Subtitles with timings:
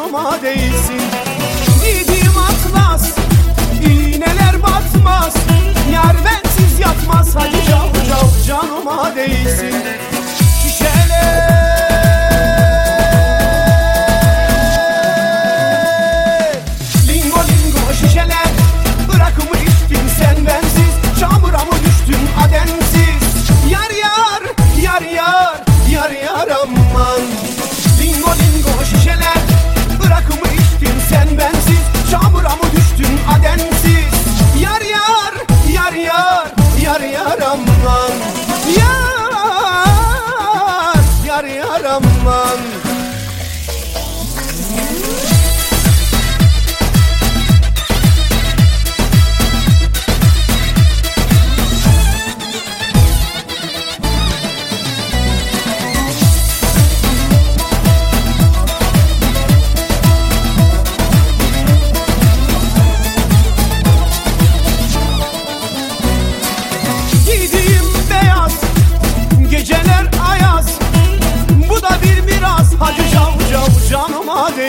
[0.00, 1.00] Yanıma değilsin.
[1.84, 3.14] Gidim atmaz
[3.86, 5.34] İğneler batmaz.
[5.92, 6.39] Yar ben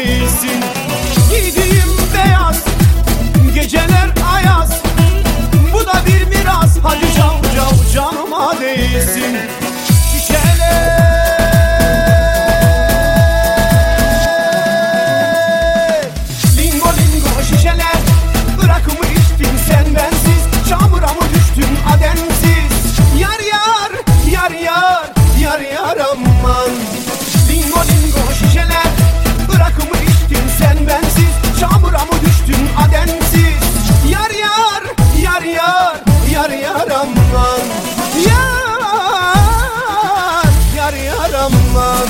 [0.07, 0.63] değilsin.
[1.29, 2.57] Giydiğim beyaz
[3.55, 4.69] Geceler ayaz.
[5.73, 6.77] Bu da bir miras.
[6.83, 9.37] Hadi cav cav canıma değilsin.
[24.31, 25.03] Yar yar
[25.41, 26.71] yar yar aman.
[27.49, 28.90] Lingo lingo şişeler
[30.61, 31.31] sen bensiz.
[31.61, 33.61] Çamura mı düştün ademsiz
[34.09, 34.83] Yar yar
[35.23, 35.95] yar yar
[36.33, 37.61] yar yar aman
[38.27, 38.53] Yar
[40.75, 42.07] yar yar aman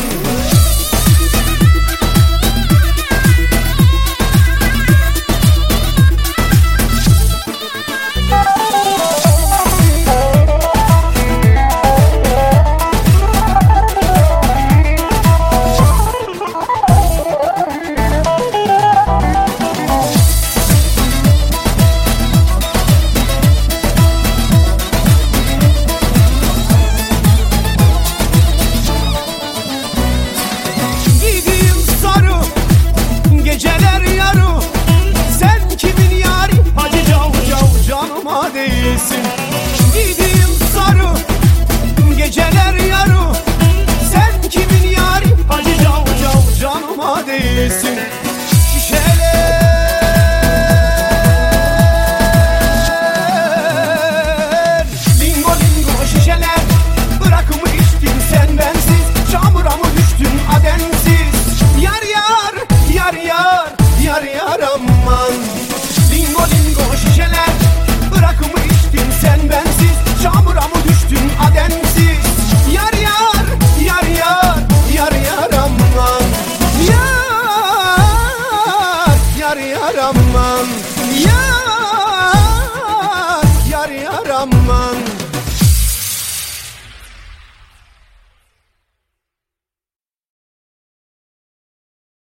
[38.62, 39.18] değilsin.
[39.94, 41.14] Giydiğim sarı
[42.18, 43.34] Geceler yarı.
[44.14, 45.26] Sen kimin yari?
[45.50, 48.01] Hacı cav cav canıma değilsin